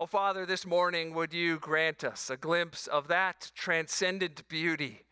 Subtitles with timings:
[0.00, 5.02] Oh, Father, this morning, would you grant us a glimpse of that transcendent beauty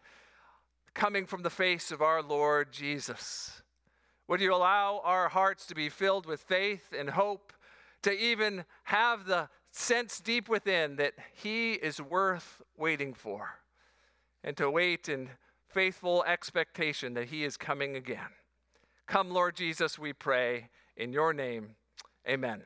[0.95, 3.62] coming from the face of our Lord Jesus?
[4.29, 7.53] Would you allow our hearts to be filled with faith and hope,
[8.03, 13.59] to even have the sense deep within that He is worth waiting for,
[14.45, 15.30] and to wait in
[15.68, 18.30] faithful expectation that He is coming again?
[19.09, 20.68] Come, Lord Jesus, we pray.
[20.96, 21.75] In your name,
[22.29, 22.62] amen.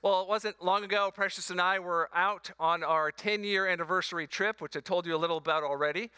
[0.00, 4.28] Well, it wasn't long ago, Precious and I were out on our 10 year anniversary
[4.28, 6.12] trip, which I told you a little about already.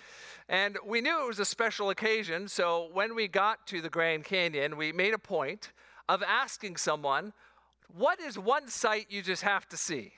[0.50, 4.24] And we knew it was a special occasion, so when we got to the Grand
[4.24, 5.72] Canyon, we made a point
[6.10, 7.32] of asking someone,
[7.96, 10.12] What is one sight you just have to see?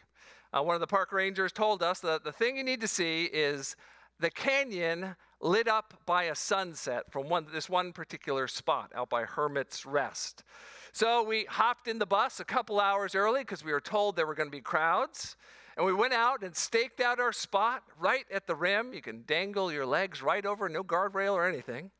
[0.52, 3.26] Uh, one of the park rangers told us that the thing you need to see
[3.26, 3.76] is
[4.18, 9.24] the canyon lit up by a sunset from one, this one particular spot out by
[9.24, 10.44] Hermit's Rest.
[10.92, 14.26] So we hopped in the bus a couple hours early because we were told there
[14.26, 15.36] were going to be crowds.
[15.76, 18.92] And we went out and staked out our spot right at the rim.
[18.92, 21.90] You can dangle your legs right over, no guardrail or anything.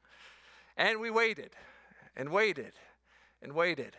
[0.76, 1.50] And we waited
[2.14, 2.74] and waited
[3.42, 3.96] and waited.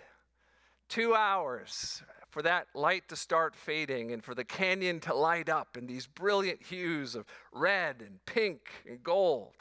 [0.89, 5.77] Two hours for that light to start fading and for the canyon to light up
[5.77, 9.53] in these brilliant hues of red and pink and gold.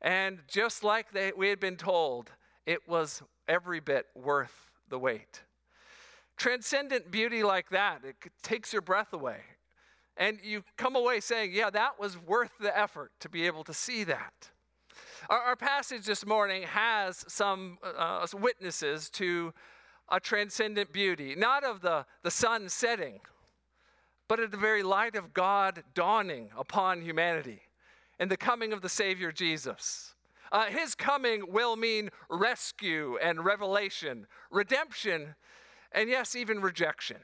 [0.00, 2.30] And just like they, we had been told,
[2.66, 5.42] it was every bit worth the wait.
[6.36, 9.40] Transcendent beauty like that, it takes your breath away.
[10.16, 13.74] And you come away saying, yeah, that was worth the effort to be able to
[13.74, 14.50] see that.
[15.28, 19.52] Our, our passage this morning has some uh, witnesses to
[20.10, 23.20] a transcendent beauty, not of the, the sun setting,
[24.26, 27.62] but of the very light of God dawning upon humanity
[28.18, 30.14] and the coming of the Savior Jesus.
[30.50, 35.34] Uh, his coming will mean rescue and revelation, redemption,
[35.92, 37.18] and yes, even rejection.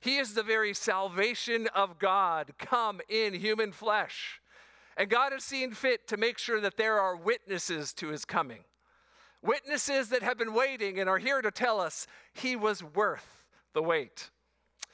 [0.00, 4.40] He is the very salvation of God come in human flesh.
[4.96, 8.64] And God has seen fit to make sure that there are witnesses to his coming.
[9.42, 13.82] Witnesses that have been waiting and are here to tell us he was worth the
[13.82, 14.30] wait.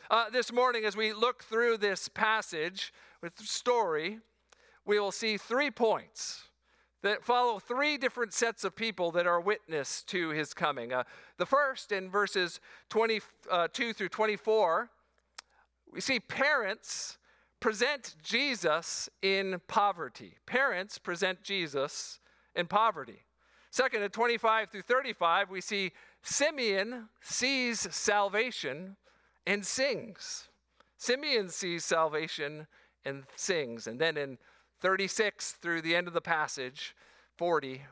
[0.08, 2.92] Uh, this morning, as we look through this passage
[3.22, 4.20] with story,
[4.84, 6.44] we will see three points
[7.02, 10.92] that follow three different sets of people that are witness to his coming.
[10.92, 11.02] Uh,
[11.38, 14.90] the first, in verses 22 uh, through 24,
[15.92, 17.18] we see parents
[17.60, 20.36] present Jesus in poverty.
[20.46, 22.20] Parents present Jesus
[22.54, 23.25] in poverty.
[23.76, 25.92] Second, at 25 through 35, we see
[26.22, 28.96] Simeon sees salvation
[29.46, 30.48] and sings.
[30.96, 32.68] Simeon sees salvation
[33.04, 33.86] and sings.
[33.86, 34.38] And then in
[34.80, 36.96] 36 through the end of the passage,
[37.36, 37.82] 40,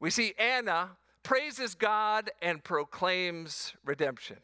[0.00, 4.38] we see Anna praises God and proclaims redemption.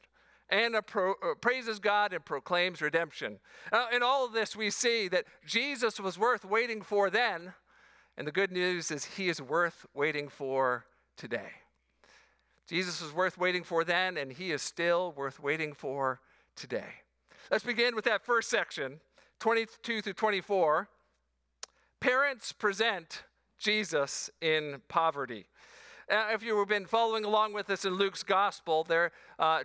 [0.49, 3.41] Anna pro, uh, praises God and proclaims redemption.
[3.73, 7.53] Uh, in all of this, we see that Jesus was worth waiting for then,
[8.17, 10.87] and the good news is he is worth waiting for
[11.17, 11.51] today.
[12.67, 16.21] Jesus was worth waiting for then, and he is still worth waiting for
[16.57, 17.03] today.
[17.51, 19.01] Let's begin with that first section,
[19.41, 20.89] 22 through 24.
[22.01, 23.25] Parents present
[23.59, 25.47] Jesus in poverty.
[26.11, 29.65] Uh, if you've been following along with us in Luke's gospel, there, uh,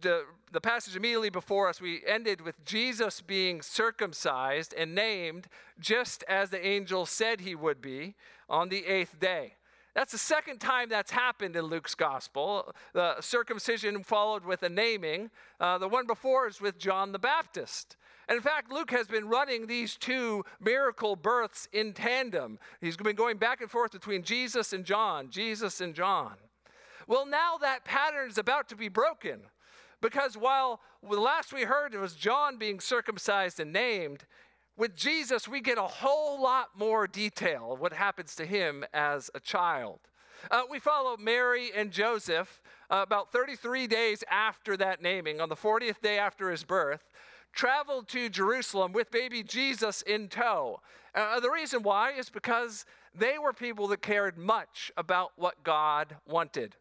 [0.00, 5.48] the, the passage immediately before us, we ended with Jesus being circumcised and named
[5.80, 8.14] just as the angel said he would be
[8.48, 9.54] on the eighth day.
[9.94, 12.72] That's the second time that's happened in Luke's gospel.
[12.92, 15.30] The circumcision followed with a naming.
[15.58, 17.96] Uh, the one before is with John the Baptist.
[18.30, 22.60] And in fact, Luke has been running these two miracle births in tandem.
[22.80, 26.34] He's been going back and forth between Jesus and John, Jesus and John.
[27.08, 29.40] Well, now that pattern is about to be broken
[30.00, 34.26] because while the last we heard it was John being circumcised and named,
[34.76, 39.28] with Jesus we get a whole lot more detail of what happens to him as
[39.34, 39.98] a child.
[40.52, 45.56] Uh, we follow Mary and Joseph uh, about 33 days after that naming, on the
[45.56, 47.10] 40th day after his birth
[47.52, 50.80] traveled to Jerusalem with baby Jesus in tow.
[51.14, 56.16] Uh, the reason why is because they were people that cared much about what God
[56.26, 56.76] wanted.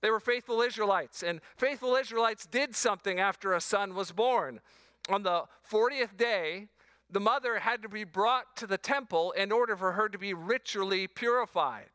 [0.00, 4.60] They were faithful Israelites, and faithful Israelites did something after a son was born.
[5.08, 6.68] On the 40th day,
[7.10, 10.34] the mother had to be brought to the temple in order for her to be
[10.34, 11.90] ritually purified.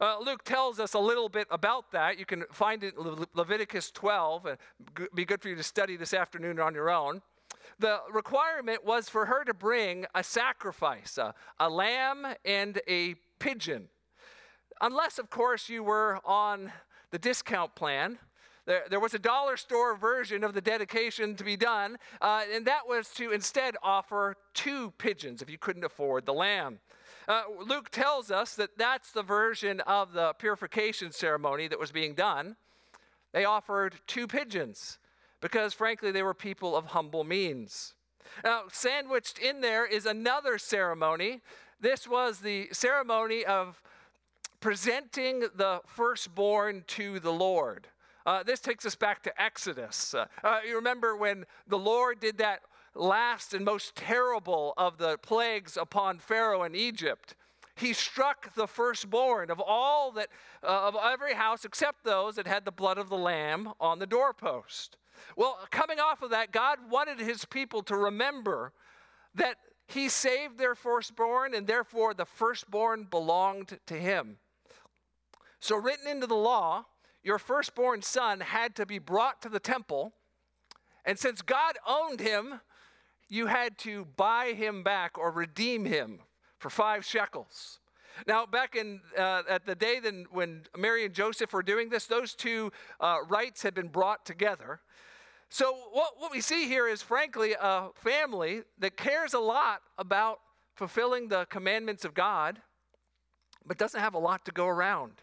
[0.00, 2.18] Uh, Luke tells us a little bit about that.
[2.18, 4.46] You can find it in Le- Leviticus 12.
[4.46, 4.58] and
[5.14, 7.20] be good for you to study this afternoon on your own
[7.78, 13.88] the requirement was for her to bring a sacrifice, a, a lamb and a pigeon.
[14.82, 16.72] Unless, of course, you were on
[17.10, 18.18] the discount plan
[18.66, 22.66] There, there was a dollar store version of the dedication to be done, uh, and
[22.66, 26.78] that was to instead offer two pigeons if you couldn't afford the lamb.
[27.30, 32.12] Uh, Luke tells us that that's the version of the purification ceremony that was being
[32.12, 32.56] done.
[33.30, 34.98] They offered two pigeons
[35.40, 37.94] because, frankly, they were people of humble means.
[38.42, 41.40] Now, sandwiched in there is another ceremony.
[41.80, 43.80] This was the ceremony of
[44.58, 47.86] presenting the firstborn to the Lord.
[48.26, 50.14] Uh, this takes us back to Exodus.
[50.14, 52.62] Uh, uh, you remember when the Lord did that
[52.94, 57.34] last and most terrible of the plagues upon Pharaoh in Egypt?
[57.76, 60.28] He struck the firstborn of all that,
[60.62, 64.06] uh, of every house except those that had the blood of the lamb on the
[64.06, 64.98] doorpost.
[65.36, 68.72] Well, coming off of that, God wanted his people to remember
[69.34, 74.38] that he saved their firstborn, and therefore the firstborn belonged to him.
[75.58, 76.86] So, written into the law,
[77.22, 80.12] your firstborn son had to be brought to the temple.
[81.04, 82.60] And since God owned him,
[83.30, 86.18] you had to buy him back or redeem him
[86.58, 87.78] for five shekels.
[88.26, 92.06] Now, back in uh, at the day then when Mary and Joseph were doing this,
[92.06, 94.80] those two uh, rites had been brought together.
[95.48, 100.40] So, what, what we see here is, frankly, a family that cares a lot about
[100.74, 102.60] fulfilling the commandments of God,
[103.64, 105.14] but doesn't have a lot to go around.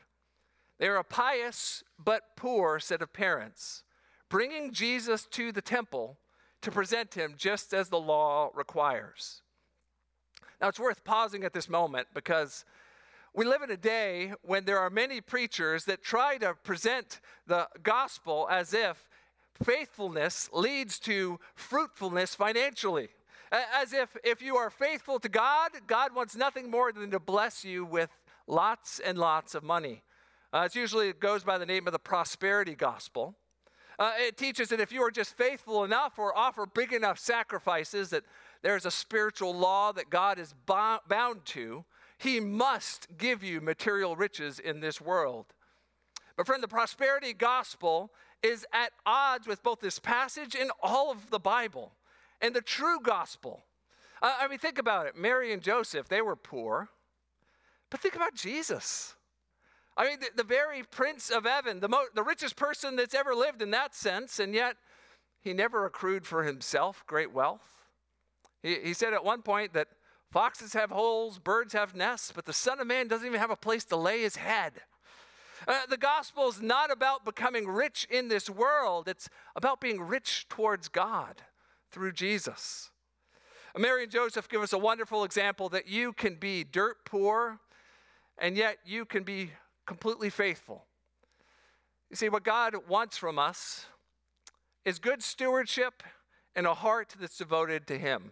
[0.80, 3.84] They're a pious but poor set of parents,
[4.30, 6.18] bringing Jesus to the temple
[6.62, 9.42] to present him just as the law requires.
[10.60, 12.66] Now, it's worth pausing at this moment because
[13.34, 17.68] we live in a day when there are many preachers that try to present the
[17.84, 19.08] gospel as if
[19.64, 23.10] faithfulness leads to fruitfulness financially.
[23.52, 27.64] As if if you are faithful to God, God wants nothing more than to bless
[27.64, 28.10] you with
[28.48, 30.02] lots and lots of money.
[30.52, 33.36] Uh, it's usually it goes by the name of the prosperity gospel.
[34.00, 38.12] Uh, it teaches that if you are just faithful enough or offer big enough sacrifices,
[38.12, 38.24] that
[38.62, 41.84] there's a spiritual law that God is bound to.
[42.20, 45.48] He must give you material riches in this world.
[46.36, 48.12] But, friend, the prosperity gospel
[48.44, 51.94] is at odds with both this passage and all of the Bible
[52.40, 53.66] and the true gospel.
[54.22, 55.16] Uh, I mean, think about it.
[55.16, 56.90] Mary and Joseph, they were poor.
[57.90, 59.16] But think about Jesus.
[59.98, 63.34] I mean, the, the very prince of heaven, the, mo- the richest person that's ever
[63.34, 64.78] lived in that sense, and yet
[65.42, 67.64] he never accrued for himself great wealth.
[68.62, 69.88] He, he said at one point that
[70.32, 73.56] foxes have holes, birds have nests, but the Son of Man doesn't even have a
[73.56, 74.74] place to lay his head.
[75.68, 80.46] Uh, the gospel is not about becoming rich in this world, it's about being rich
[80.48, 81.42] towards God
[81.90, 82.92] through Jesus.
[83.76, 87.60] Mary and Joseph give us a wonderful example that you can be dirt poor,
[88.38, 89.52] and yet you can be
[89.88, 90.86] completely faithful.
[92.12, 93.88] You see, what God wants from us
[94.86, 96.04] is good stewardship
[96.56, 98.32] and a heart that's devoted to Him.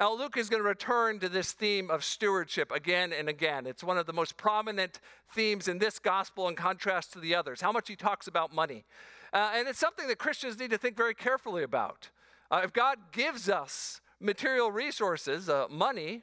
[0.00, 3.66] Now, Luke is going to return to this theme of stewardship again and again.
[3.66, 5.00] It's one of the most prominent
[5.34, 8.84] themes in this gospel in contrast to the others, how much he talks about money.
[9.32, 12.10] Uh, and it's something that Christians need to think very carefully about.
[12.50, 16.22] Uh, if God gives us material resources, uh, money,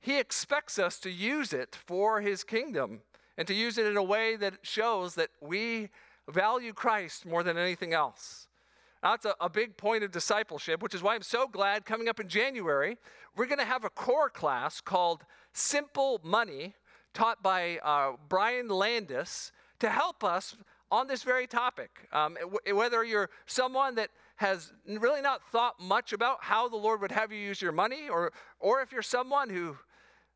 [0.00, 3.02] he expects us to use it for his kingdom
[3.36, 5.90] and to use it in a way that shows that we
[6.28, 8.48] value Christ more than anything else.
[9.02, 12.20] That's a, a big point of discipleship, which is why I'm so glad coming up
[12.20, 12.96] in January,
[13.36, 16.74] we're going to have a core class called Simple Money,
[17.12, 20.56] taught by uh, Brian Landis, to help us
[20.90, 22.08] on this very topic.
[22.12, 27.00] Um, w- whether you're someone that has really not thought much about how the Lord
[27.02, 29.76] would have you use your money, or, or if you're someone who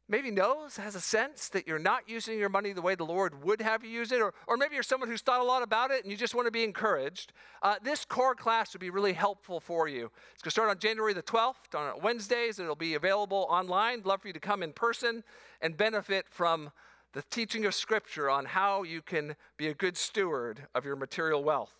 [0.08, 3.44] maybe knows, has a sense that you're not using your money the way the Lord
[3.44, 5.90] would have you use it, or, or maybe you're someone who's thought a lot about
[5.90, 9.12] it and you just want to be encouraged, uh, this core class would be really
[9.12, 10.10] helpful for you.
[10.32, 12.58] It's going to start on January the 12th, on Wednesdays.
[12.58, 14.02] It'll be available online.
[14.04, 15.22] Love for you to come in person
[15.60, 16.70] and benefit from
[17.12, 21.44] the teaching of Scripture on how you can be a good steward of your material
[21.44, 21.74] wealth.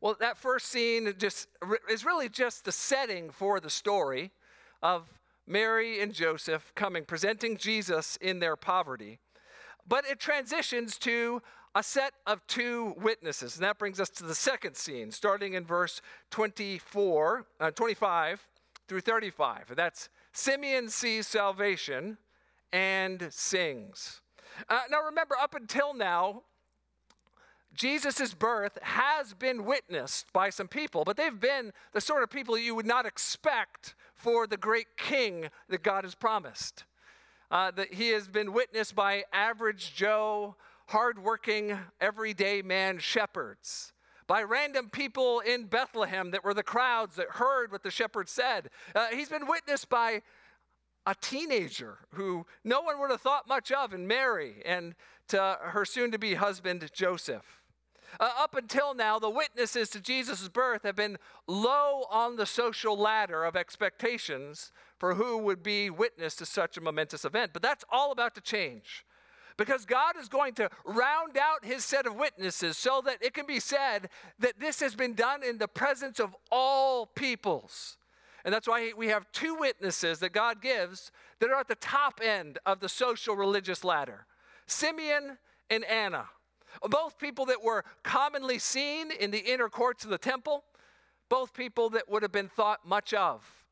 [0.00, 1.48] Well, that first scene just
[1.90, 4.30] is really just the setting for the story
[4.82, 5.08] of
[5.46, 9.18] Mary and Joseph coming, presenting Jesus in their poverty.
[9.88, 11.42] But it transitions to
[11.74, 13.56] a set of two witnesses.
[13.56, 16.00] And that brings us to the second scene, starting in verse
[16.30, 18.48] 24, uh, 25
[18.88, 19.66] through 35.
[19.68, 22.18] And that's Simeon sees salvation
[22.72, 24.22] and sings.
[24.68, 26.42] Uh, now, remember, up until now,
[27.74, 32.56] Jesus' birth has been witnessed by some people, but they've been the sort of people
[32.56, 36.84] you would not expect for the great king that God has promised.
[37.50, 40.56] Uh, that he has been witnessed by average Joe,
[40.88, 43.92] hardworking, everyday man shepherds.
[44.26, 48.70] by random people in Bethlehem that were the crowds that heard what the shepherds said.
[48.94, 50.22] Uh, he's been witnessed by
[51.06, 54.96] a teenager who no one would have thought much of and Mary and
[55.28, 57.62] to her soon to be husband Joseph.
[58.18, 62.96] Uh, up until now, the witnesses to Jesus' birth have been low on the social
[62.96, 67.52] ladder of expectations for who would be witness to such a momentous event.
[67.52, 69.04] But that's all about to change
[69.56, 73.46] because God is going to round out his set of witnesses so that it can
[73.46, 74.08] be said
[74.38, 77.96] that this has been done in the presence of all peoples.
[78.44, 81.10] And that's why we have two witnesses that God gives
[81.40, 84.26] that are at the top end of the social religious ladder
[84.66, 85.38] Simeon
[85.70, 86.26] and Anna.
[86.82, 90.64] Both people that were commonly seen in the inner courts of the temple,
[91.28, 93.64] both people that would have been thought much of,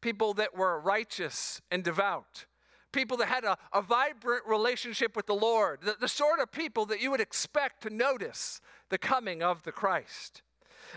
[0.00, 2.46] people that were righteous and devout
[2.92, 6.86] people that had a, a vibrant relationship with the Lord, the, the sort of people
[6.86, 10.42] that you would expect to notice the coming of the Christ.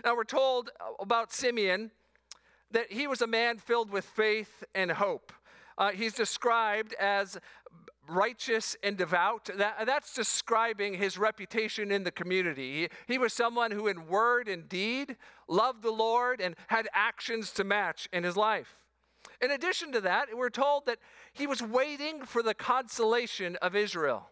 [0.03, 0.69] Now, we're told
[0.99, 1.91] about Simeon
[2.71, 5.31] that he was a man filled with faith and hope.
[5.77, 7.37] Uh, he's described as
[8.07, 9.49] righteous and devout.
[9.55, 12.89] That, that's describing his reputation in the community.
[13.07, 17.51] He, he was someone who, in word and deed, loved the Lord and had actions
[17.51, 18.75] to match in his life.
[19.41, 20.99] In addition to that, we're told that
[21.33, 24.29] he was waiting for the consolation of Israel.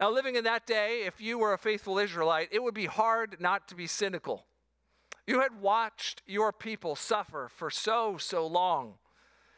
[0.00, 3.36] Now, living in that day, if you were a faithful Israelite, it would be hard
[3.40, 4.44] not to be cynical.
[5.26, 8.94] You had watched your people suffer for so, so long.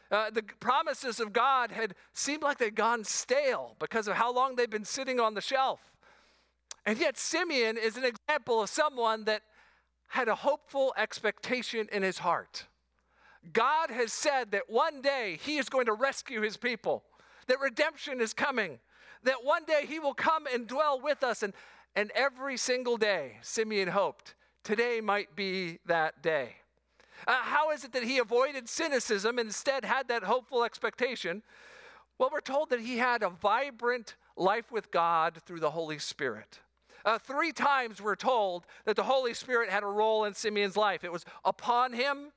[0.09, 4.55] Uh, the promises of God had seemed like they'd gone stale because of how long
[4.55, 5.79] they'd been sitting on the shelf.
[6.85, 9.41] And yet, Simeon is an example of someone that
[10.07, 12.65] had a hopeful expectation in his heart.
[13.53, 17.03] God has said that one day He is going to rescue His people,
[17.47, 18.79] that redemption is coming,
[19.23, 21.43] that one day He will come and dwell with us.
[21.43, 21.53] And,
[21.95, 26.55] and every single day, Simeon hoped, today might be that day.
[27.25, 31.41] Uh, how is it that he avoided cynicism and instead had that hopeful expectation?
[32.17, 36.59] Well, we're told that he had a vibrant life with God through the Holy Spirit.
[37.05, 41.03] Uh, three times we're told that the Holy Spirit had a role in Simeon's life.
[41.03, 42.31] It was upon him,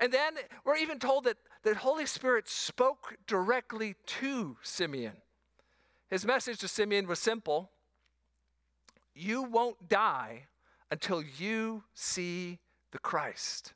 [0.00, 5.14] and then we're even told that the Holy Spirit spoke directly to Simeon.
[6.10, 7.70] His message to Simeon was simple
[9.14, 10.46] You won't die
[10.90, 12.60] until you see
[12.92, 13.74] the Christ.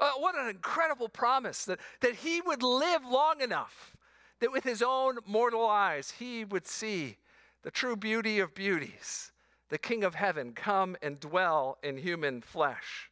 [0.00, 3.96] Uh, what an incredible promise that, that he would live long enough
[4.40, 7.16] that with his own mortal eyes he would see
[7.62, 9.32] the true beauty of beauties,
[9.68, 13.10] the King of heaven come and dwell in human flesh.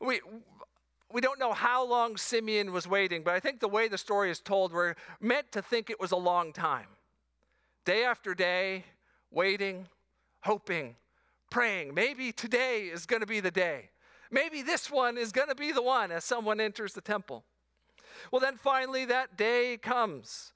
[0.00, 0.20] We,
[1.12, 4.30] we don't know how long Simeon was waiting, but I think the way the story
[4.30, 6.86] is told, we're meant to think it was a long time.
[7.84, 8.84] Day after day,
[9.30, 9.86] waiting,
[10.42, 10.96] hoping,
[11.50, 11.92] praying.
[11.94, 13.89] Maybe today is going to be the day.
[14.30, 17.44] Maybe this one is going to be the one as someone enters the temple.
[18.30, 20.52] Well, then finally, that day comes.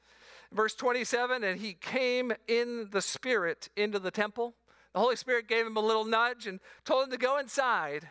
[0.52, 4.54] Verse 27 and he came in the Spirit into the temple.
[4.92, 8.08] The Holy Spirit gave him a little nudge and told him to go inside.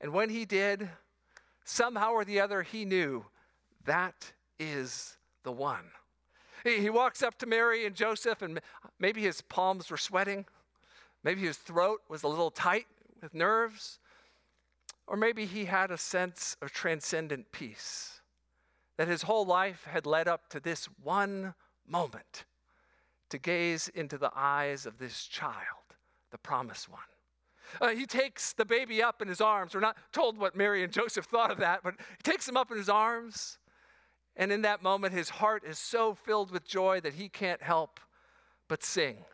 [0.00, 0.88] And when he did,
[1.64, 3.26] somehow or the other, he knew
[3.84, 5.90] that is the one.
[6.64, 8.60] He, walks up to Mary and Joseph, and
[9.00, 10.44] maybe his palms were sweating.
[11.24, 12.86] Maybe his throat was a little tight
[13.20, 13.98] with nerves.
[15.12, 18.22] Or maybe he had a sense of transcendent peace
[18.96, 21.52] that his whole life had led up to this one
[21.86, 22.46] moment
[23.28, 25.96] to gaze into the eyes of this child,
[26.30, 27.00] the promised one.
[27.78, 29.74] Uh, he takes the baby up in his arms.
[29.74, 32.70] We're not told what Mary and Joseph thought of that, but he takes him up
[32.70, 33.58] in his arms.
[34.34, 38.00] And in that moment, his heart is so filled with joy that he can't help
[38.66, 39.26] but sing.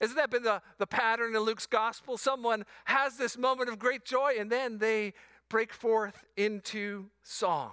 [0.00, 2.18] Isn't that been the, the pattern in Luke's gospel?
[2.18, 5.14] Someone has this moment of great joy and then they
[5.48, 7.72] break forth into song.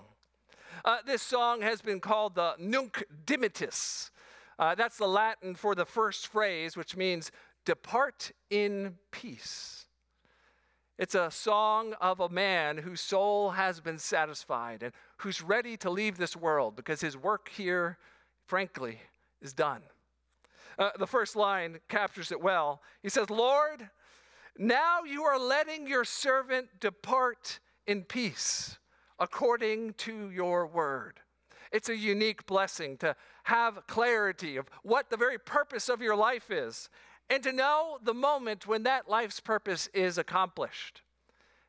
[0.86, 4.12] Uh, this song has been called the Nunc Dimittis.
[4.58, 7.32] Uh, that's the Latin for the first phrase, which means
[7.66, 9.86] Depart in peace.
[11.00, 15.90] It's a song of a man whose soul has been satisfied and who's ready to
[15.90, 17.98] leave this world because his work here,
[18.46, 19.00] frankly,
[19.42, 19.82] is done.
[20.78, 22.82] Uh, the first line captures it well.
[23.02, 23.90] He says, Lord,
[24.58, 28.78] now you are letting your servant depart in peace
[29.20, 31.20] according to your word.
[31.72, 33.16] It's a unique blessing to
[33.46, 36.90] have clarity of what the very purpose of your life is
[37.30, 41.02] and to know the moment when that life's purpose is accomplished.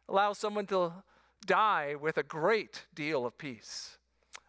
[0.08, 0.92] Allow someone to
[1.46, 3.98] die with a great deal of peace.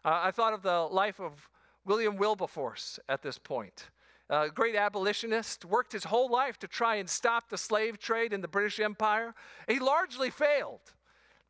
[0.04, 1.48] Uh, I thought of the life of
[1.84, 3.88] William Wilberforce at this point.
[4.28, 8.40] A great abolitionist, worked his whole life to try and stop the slave trade in
[8.40, 9.34] the British Empire.
[9.68, 10.80] He largely failed.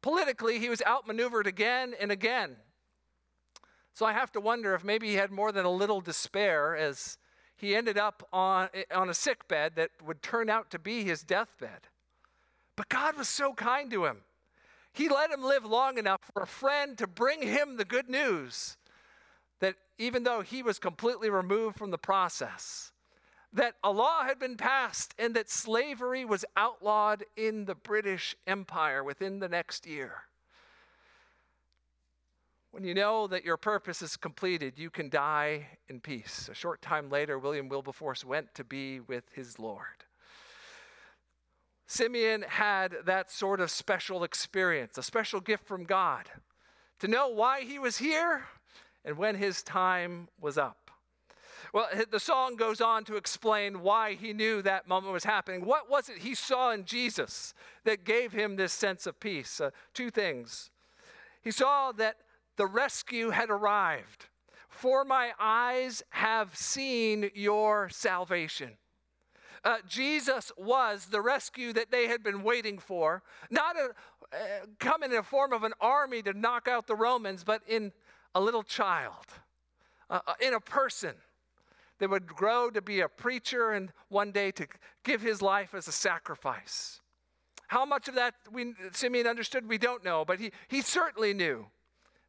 [0.03, 2.57] Politically, he was outmaneuvered again and again.
[3.95, 7.17] So I have to wonder if maybe he had more than a little despair as
[7.57, 11.23] he ended up on, on a sick bed that would turn out to be his
[11.23, 11.89] deathbed.
[12.77, 14.19] But God was so kind to him.
[14.93, 18.77] He let him live long enough for a friend to bring him the good news
[19.99, 22.93] even though he was completely removed from the process,
[23.53, 29.03] that a law had been passed and that slavery was outlawed in the British Empire
[29.03, 30.25] within the next year.
[32.71, 36.51] When you know that your purpose is completed, you can die in peace.
[36.51, 40.05] A short time later, William Wilberforce went to be with his Lord.
[41.87, 46.29] Simeon had that sort of special experience, a special gift from God,
[46.99, 48.45] to know why he was here
[49.07, 50.91] and when his time was up.
[51.73, 55.65] Well, the song goes on to explain why he knew that moment was happening.
[55.65, 59.61] What was it he saw in Jesus that gave him this sense of peace?
[59.61, 60.71] Uh, two things.
[61.43, 62.17] He saw that
[62.57, 64.27] the rescue had arrived.
[64.69, 68.73] For my eyes have seen your salvation.
[69.65, 73.89] Uh, Jesus was the rescue that they had been waiting for, not a,
[74.37, 77.93] uh, come in the form of an army to knock out the Romans, but in
[78.37, 79.25] a little child,
[80.11, 81.15] uh, uh, in a person
[81.99, 84.67] that would grow to be a preacher and one day to
[85.05, 87.01] give his life as a sacrifice.
[87.69, 91.69] How much of that we, Simeon understood, we don't know, but he, he certainly knew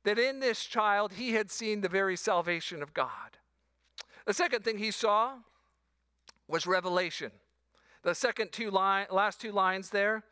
[0.06, 3.38] that in this child he had seen the very salvation of God.
[4.26, 5.34] The second thing he saw
[6.48, 7.32] was revelation.
[8.04, 10.24] The second two line, last two lines there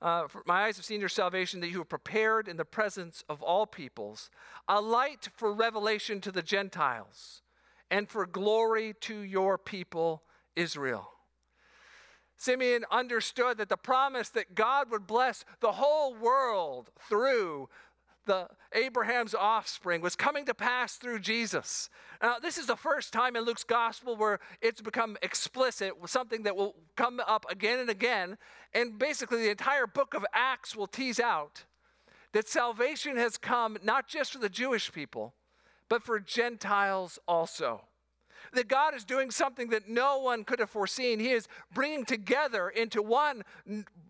[0.00, 3.42] uh, my eyes have seen your salvation, that you have prepared in the presence of
[3.42, 4.30] all peoples
[4.68, 7.42] a light for revelation to the Gentiles
[7.90, 10.22] and for glory to your people,
[10.54, 11.10] Israel.
[12.36, 17.68] Simeon understood that the promise that God would bless the whole world through
[18.28, 21.88] the Abraham's offspring was coming to pass through Jesus.
[22.22, 26.54] Now, this is the first time in Luke's gospel where it's become explicit, something that
[26.54, 28.36] will come up again and again.
[28.74, 31.64] And basically, the entire book of Acts will tease out
[32.32, 35.34] that salvation has come not just for the Jewish people,
[35.88, 37.80] but for Gentiles also.
[38.52, 41.18] That God is doing something that no one could have foreseen.
[41.18, 43.42] He is bringing together into one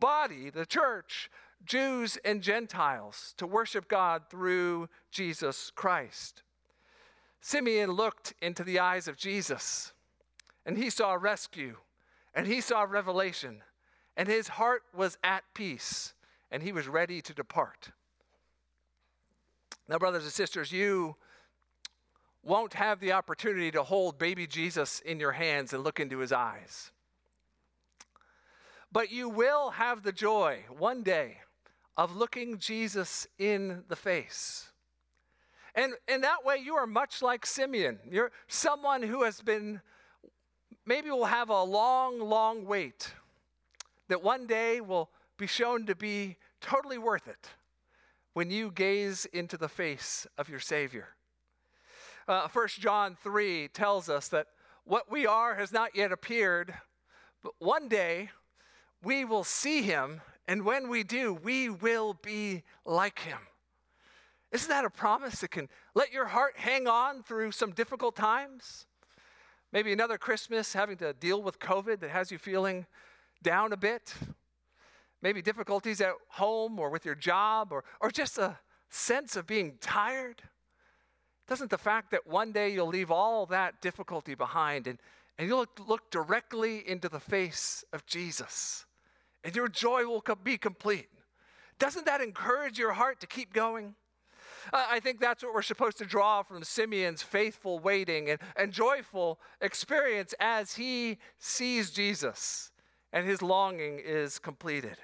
[0.00, 1.30] body, the church,
[1.64, 6.42] Jews and Gentiles to worship God through Jesus Christ.
[7.40, 9.92] Simeon looked into the eyes of Jesus
[10.64, 11.76] and he saw rescue
[12.34, 13.62] and he saw revelation
[14.16, 16.14] and his heart was at peace
[16.50, 17.90] and he was ready to depart.
[19.88, 21.16] Now, brothers and sisters, you
[22.42, 26.32] won't have the opportunity to hold baby Jesus in your hands and look into his
[26.32, 26.90] eyes.
[28.90, 31.38] But you will have the joy one day
[31.98, 34.70] of looking Jesus in the face.
[35.74, 37.98] And in that way, you are much like Simeon.
[38.08, 39.80] You're someone who has been,
[40.86, 43.12] maybe will have a long, long wait
[44.06, 47.48] that one day will be shown to be totally worth it
[48.32, 51.08] when you gaze into the face of your Savior.
[52.28, 54.46] Uh, 1 John 3 tells us that
[54.84, 56.74] what we are has not yet appeared,
[57.42, 58.30] but one day
[59.02, 63.38] we will see him and when we do, we will be like him.
[64.50, 68.86] Isn't that a promise that can let your heart hang on through some difficult times?
[69.72, 72.86] Maybe another Christmas having to deal with COVID that has you feeling
[73.42, 74.14] down a bit.
[75.20, 78.58] Maybe difficulties at home or with your job or, or just a
[78.88, 80.40] sense of being tired.
[81.46, 84.98] Doesn't the fact that one day you'll leave all that difficulty behind and,
[85.36, 88.86] and you'll look directly into the face of Jesus
[89.48, 91.08] and your joy will be complete.
[91.78, 93.94] Doesn't that encourage your heart to keep going?
[94.74, 99.40] I think that's what we're supposed to draw from Simeon's faithful waiting and, and joyful
[99.62, 102.72] experience as he sees Jesus
[103.10, 104.98] and his longing is completed.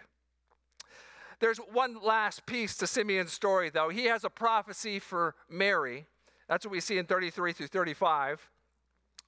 [1.41, 3.89] There's one last piece to Simeon's story, though.
[3.89, 6.05] He has a prophecy for Mary.
[6.51, 8.47] That's what we see in 33 through 35.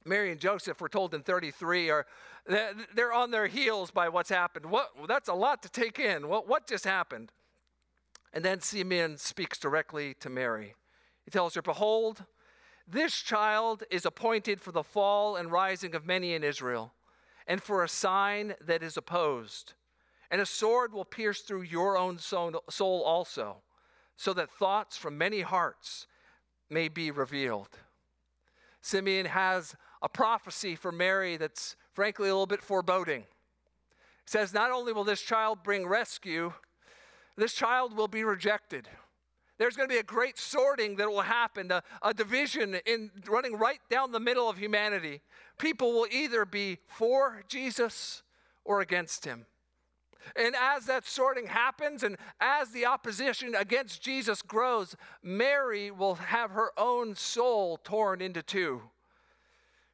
[0.05, 2.07] Mary and Joseph, we're told in 33, are
[2.49, 4.67] they're on their heels by what's happened.
[4.67, 6.29] What, that's a lot to take in.
[6.29, 7.33] What, what just happened?
[8.33, 10.75] And then Simeon speaks directly to Mary.
[11.25, 12.25] He tells her, Behold,
[12.87, 16.93] this child is appointed for the fall and rising of many in Israel,
[17.47, 19.75] and for a sign that is opposed.
[20.31, 23.57] And a sword will pierce through your own soul also,
[24.17, 26.07] so that thoughts from many hearts
[26.71, 27.79] may be revealed.
[28.81, 33.21] Simeon has a prophecy for Mary that's frankly a little bit foreboding.
[33.23, 33.27] It
[34.27, 36.53] says, Not only will this child bring rescue,
[37.39, 38.87] this child will be rejected.
[39.59, 43.57] There's going to be a great sorting that will happen, a, a division in running
[43.57, 45.23] right down the middle of humanity.
[45.59, 48.23] People will either be for Jesus
[48.63, 49.47] or against him.
[50.35, 56.51] And as that sorting happens and as the opposition against Jesus grows, Mary will have
[56.51, 58.83] her own soul torn into two.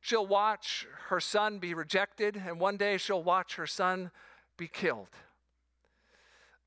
[0.03, 4.11] She'll watch her son be rejected, and one day she'll watch her son
[4.59, 5.09] be killed.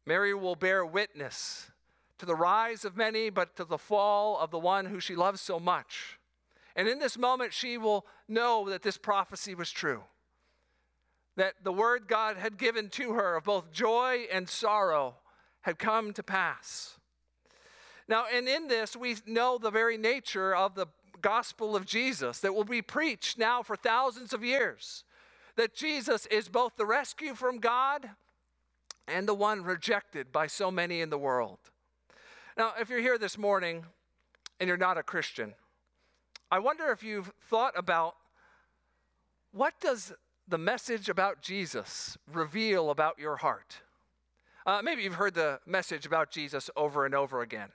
[0.06, 1.69] Mary will bear witness
[2.17, 5.41] to the rise of many, but to the fall of the one who she loves
[5.41, 6.17] so much.
[6.78, 10.04] And in this moment, she will know that this prophecy was true
[11.36, 15.15] that the word God had given to her of both joy and sorrow
[15.62, 16.98] had come to pass.
[18.08, 20.88] Now, and in this, we know the very nature of the
[21.25, 25.03] gospel of Jesus that will be preached now for thousands of years.
[25.55, 28.11] That Jesus is both the rescue from God
[29.07, 31.57] and the one rejected by so many in the world.
[32.55, 33.85] Now, if you're here this morning
[34.59, 35.55] and you're not a Christian,
[36.51, 38.17] I wonder if you've thought about
[39.51, 40.13] what does
[40.47, 43.81] the message about Jesus reveal about your heart?
[44.67, 47.69] Uh, maybe you've heard the message about Jesus over and over again.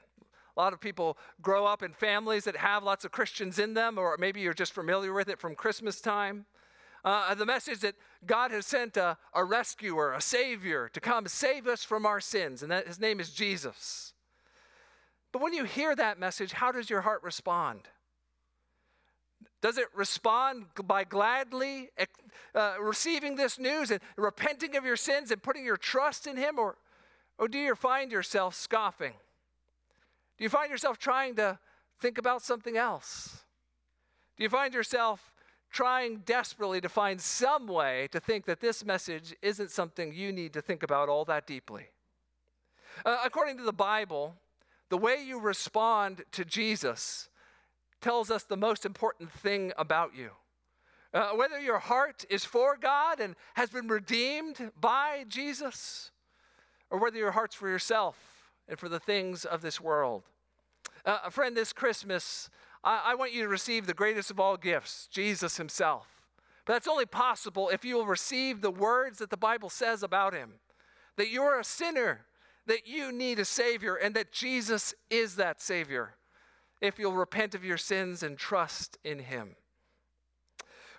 [0.61, 3.97] A lot of people grow up in families that have lots of Christians in them,
[3.97, 6.45] or maybe you're just familiar with it from Christmas time.
[7.03, 7.95] Uh, the message that
[8.27, 12.63] God has sent a, a rescuer, a savior to come save us from our sins,
[12.63, 14.13] and that his name is Jesus.
[15.33, 17.89] But when you hear that message, how does your heart respond?
[19.63, 21.89] Does it respond by gladly
[22.55, 26.59] uh, receiving this news and repenting of your sins and putting your trust in Him?
[26.59, 26.77] Or,
[27.39, 29.15] or do you find yourself scoffing?
[30.41, 31.59] Do you find yourself trying to
[32.01, 33.45] think about something else?
[34.39, 35.35] Do you find yourself
[35.71, 40.55] trying desperately to find some way to think that this message isn't something you need
[40.55, 41.89] to think about all that deeply?
[43.05, 44.35] Uh, according to the Bible,
[44.89, 47.29] the way you respond to Jesus
[48.01, 50.31] tells us the most important thing about you.
[51.13, 56.13] Uh, whether your heart is for God and has been redeemed by Jesus,
[56.89, 58.40] or whether your heart's for yourself
[58.71, 60.23] and for the things of this world.
[61.05, 62.49] Uh, friend, this Christmas,
[62.83, 66.07] I, I want you to receive the greatest of all gifts, Jesus Himself.
[66.65, 70.33] But that's only possible if you will receive the words that the Bible says about
[70.33, 70.55] Him
[71.17, 72.21] that you're a sinner,
[72.67, 76.15] that you need a Savior, and that Jesus is that Savior
[76.81, 79.57] if you'll repent of your sins and trust in him.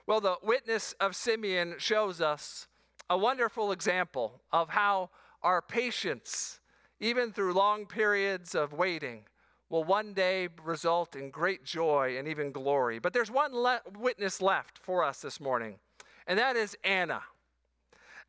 [0.05, 2.67] Well, the witness of Simeon shows us
[3.09, 5.09] a wonderful example of how
[5.43, 6.59] our patience,
[7.01, 9.23] even through long periods of waiting,
[9.69, 12.99] will one day result in great joy and even glory.
[12.99, 15.79] But there's one le- witness left for us this morning,
[16.27, 17.23] and that is Anna.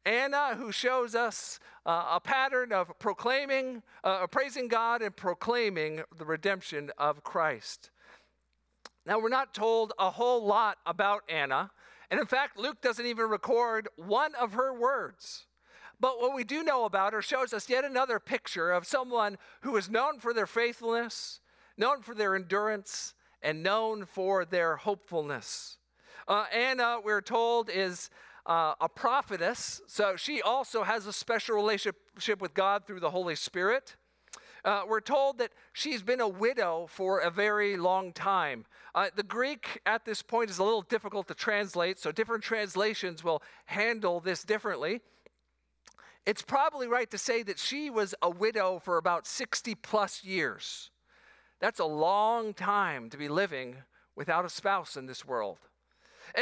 [0.07, 6.25] Anna, who shows us uh, a pattern of proclaiming, uh, praising God and proclaiming the
[6.25, 7.91] redemption of Christ.
[9.05, 11.71] Now, we're not told a whole lot about Anna,
[12.11, 15.47] and in fact, Luke doesn't even record one of her words.
[16.03, 19.77] But what we do know about her shows us yet another picture of someone who
[19.77, 21.39] is known for their faithfulness,
[21.77, 25.79] known for their endurance, and known for their hopefulness.
[26.27, 28.11] Uh, Anna, we're told, is
[28.47, 33.37] uh, a prophetess, so she also has a special relationship with God through the Holy
[33.37, 33.95] Spirit.
[34.65, 38.65] Uh, we're told that she's been a widow for a very long time.
[38.97, 43.23] Uh, the Greek at this point is a little difficult to translate, so different translations
[43.23, 45.01] will handle this differently.
[46.25, 50.91] It's probably right to say that she was a widow for about 60 plus years.
[51.61, 53.77] That's a long time to be living
[54.15, 55.59] without a spouse in this world.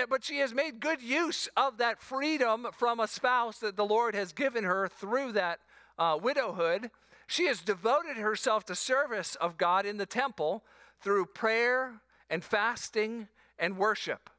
[0.08, 4.14] But she has made good use of that freedom from a spouse that the Lord
[4.14, 5.60] has given her through that
[5.98, 6.90] uh, widowhood.
[7.26, 10.62] She has devoted herself to service of God in the temple
[11.00, 14.30] through prayer and fasting and worship.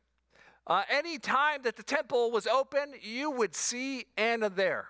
[0.68, 4.88] Uh, any time that the temple was open, you would see Anna there.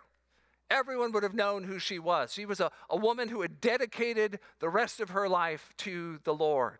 [0.72, 2.34] Everyone would have known who she was.
[2.34, 6.34] She was a, a woman who had dedicated the rest of her life to the
[6.34, 6.80] Lord.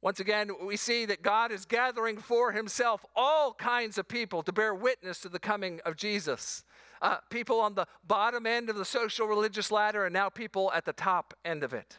[0.00, 4.52] Once again, we see that God is gathering for himself all kinds of people to
[4.52, 6.62] bear witness to the coming of Jesus.
[7.02, 10.84] Uh, people on the bottom end of the social religious ladder, and now people at
[10.84, 11.98] the top end of it.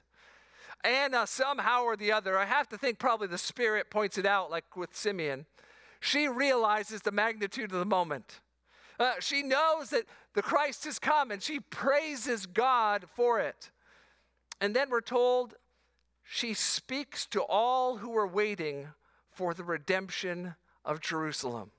[0.85, 4.25] And uh, somehow or the other, I have to think probably the Spirit points it
[4.25, 5.47] out, like with Simeon.
[5.99, 8.39] She realizes the magnitude of the moment.
[8.99, 13.71] Uh, she knows that the Christ has come and she praises God for it.
[14.61, 15.55] And then we're told
[16.23, 18.89] she speaks to all who are waiting
[19.31, 21.71] for the redemption of Jerusalem.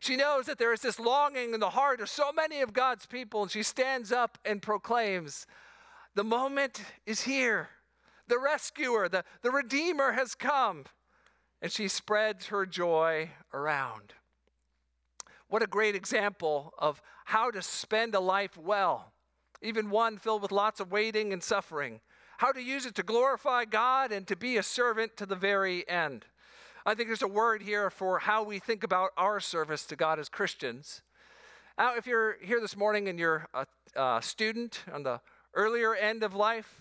[0.00, 3.06] She knows that there is this longing in the heart of so many of God's
[3.06, 5.46] people, and she stands up and proclaims,
[6.14, 7.68] The moment is here.
[8.26, 10.84] The rescuer, the, the Redeemer has come.
[11.60, 14.14] And she spreads her joy around.
[15.52, 19.12] What a great example of how to spend a life well,
[19.60, 22.00] even one filled with lots of waiting and suffering.
[22.38, 25.86] How to use it to glorify God and to be a servant to the very
[25.86, 26.24] end.
[26.86, 30.18] I think there's a word here for how we think about our service to God
[30.18, 31.02] as Christians.
[31.76, 35.20] Now, if you're here this morning and you're a, a student on the
[35.52, 36.80] earlier end of life,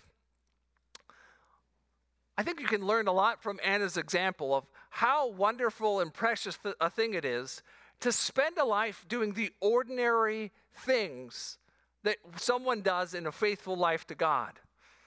[2.37, 6.57] I think you can learn a lot from Anna's example of how wonderful and precious
[6.79, 7.61] a thing it is
[8.01, 11.57] to spend a life doing the ordinary things
[12.03, 14.53] that someone does in a faithful life to God.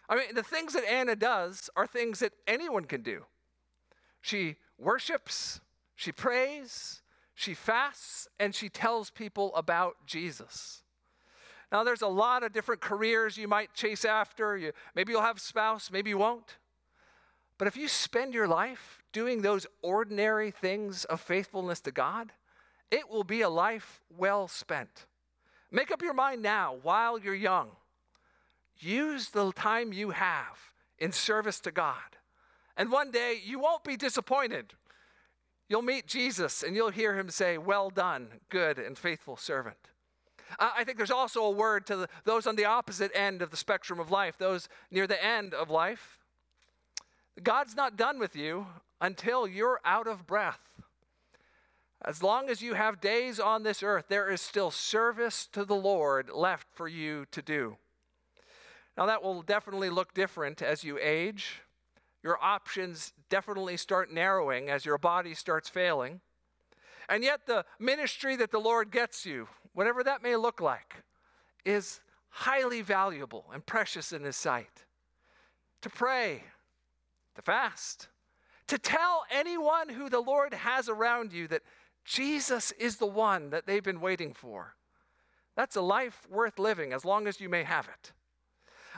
[0.08, 3.24] I mean, the things that Anna does are things that anyone can do.
[4.20, 5.60] She worships,
[5.96, 7.02] she prays,
[7.34, 10.82] she fasts, and she tells people about Jesus.
[11.72, 14.56] Now, there's a lot of different careers you might chase after.
[14.56, 16.58] You, maybe you'll have a spouse, maybe you won't.
[17.58, 22.32] But if you spend your life doing those ordinary things of faithfulness to God,
[22.94, 25.06] it will be a life well spent.
[25.72, 27.70] Make up your mind now while you're young.
[28.78, 32.18] Use the time you have in service to God.
[32.76, 34.74] And one day you won't be disappointed.
[35.68, 39.88] You'll meet Jesus and you'll hear him say, Well done, good and faithful servant.
[40.60, 43.56] I think there's also a word to the, those on the opposite end of the
[43.56, 46.20] spectrum of life, those near the end of life.
[47.42, 48.66] God's not done with you
[49.00, 50.60] until you're out of breath.
[52.04, 55.74] As long as you have days on this earth, there is still service to the
[55.74, 57.76] Lord left for you to do.
[58.96, 61.62] Now, that will definitely look different as you age
[62.24, 66.22] your options definitely start narrowing as your body starts failing.
[67.06, 71.04] And yet, the ministry that the Lord gets you, whatever that may look like,
[71.66, 74.86] is highly valuable and precious in His sight.
[75.82, 76.44] To pray,
[77.34, 78.08] to fast,
[78.68, 81.62] to tell anyone who the Lord has around you that
[82.04, 84.74] Jesus is the one that they've been waiting for.
[85.56, 88.12] That's a life worth living as long as you may have it.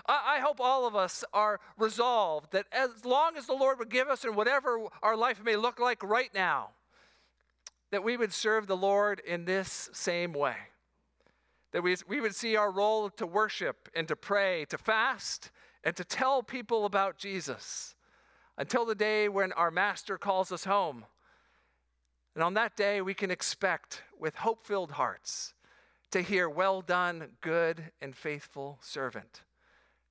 [0.09, 4.09] I, hope all of us are resolved that as long as the Lord would give
[4.09, 6.71] us and whatever our life may look like right now,
[7.91, 10.57] that we would serve the Lord in this same way.
[11.73, 15.51] That we, we would see our role to worship and to pray, to fast,
[15.83, 17.95] and to tell people about Jesus
[18.59, 21.05] until the day when our Master calls us home.
[22.37, 25.55] And on that day, we can expect with hope filled hearts
[26.11, 29.41] to hear, Well done, good and faithful servant.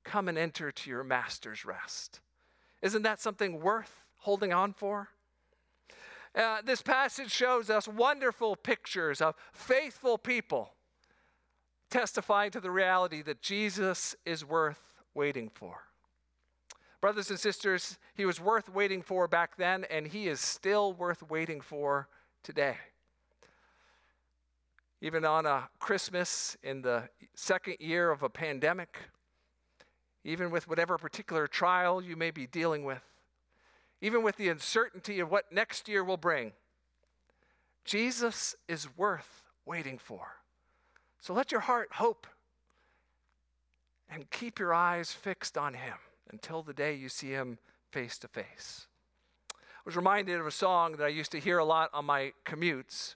[0.03, 2.21] Come and enter to your master's rest.
[2.81, 5.09] Isn't that something worth holding on for?
[6.33, 10.73] Uh, this passage shows us wonderful pictures of faithful people
[11.91, 14.81] testifying to the reality that Jesus is worth
[15.13, 15.83] waiting for.
[17.01, 21.21] Brothers and sisters, he was worth waiting for back then, and he is still worth
[21.29, 22.08] waiting for
[22.43, 22.77] today.
[25.01, 28.97] Even on a Christmas in the second year of a pandemic,
[30.23, 33.03] even with whatever particular trial you may be dealing with,
[34.01, 36.53] even with the uncertainty of what next year will bring.
[37.84, 40.38] Jesus is worth waiting for.
[41.19, 42.25] So let your heart hope
[44.10, 45.97] and keep your eyes fixed on him
[46.31, 47.57] until the day you see him
[47.91, 48.88] face to face.
[49.53, 52.33] I was reminded of a song that I used to hear a lot on my
[52.45, 53.15] commutes.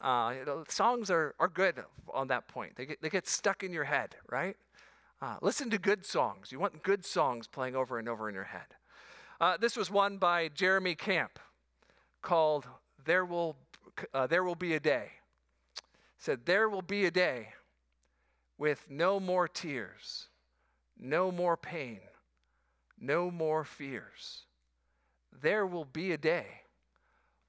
[0.00, 2.76] Uh, you know, songs are, are good on that point.
[2.76, 4.56] They get, they get stuck in your head, right?
[5.20, 6.50] Uh, listen to good songs.
[6.50, 8.66] You want good songs playing over and over in your head.
[9.40, 11.38] Uh, this was one by Jeremy Camp
[12.22, 12.66] called
[13.04, 13.56] There Will,
[14.12, 15.10] uh, there Will Be a Day.
[15.76, 15.82] It
[16.18, 17.48] said, There will be a day
[18.58, 20.28] with no more tears,
[20.98, 22.00] no more pain,
[23.02, 24.42] no more fears.
[25.42, 26.46] There will be a day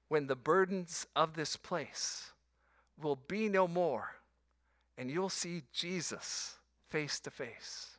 [0.08, 2.32] when the burdens of this place
[3.00, 4.16] will be no more,
[4.98, 6.56] and you'll see Jesus
[6.90, 7.96] face to face.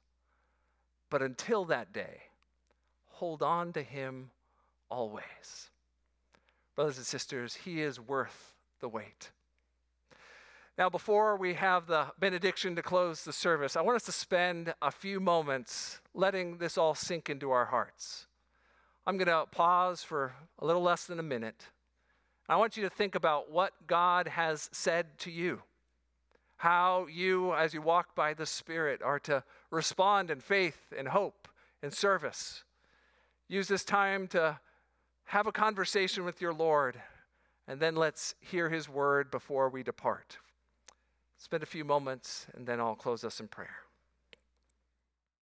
[1.10, 2.24] But until that day,
[3.08, 4.32] hold on to Him
[4.89, 5.70] always.
[6.76, 9.32] Brothers and sisters, He is worth the wait.
[10.78, 14.74] Now, before we have the benediction to close the service, I want us to spend
[14.82, 18.25] a few moments letting this all sink into our hearts.
[19.06, 21.67] I'm going to pause for a little less than a minute.
[22.49, 25.62] I want you to think about what God has said to you
[26.58, 31.47] how you, as you walk by the Spirit, are to respond in faith and hope
[31.84, 32.63] and service.
[33.47, 34.60] Use this time to
[35.25, 36.99] have a conversation with your Lord,
[37.67, 40.38] and then let's hear his word before we depart.
[41.38, 43.85] Spend a few moments, and then I'll close us in prayer.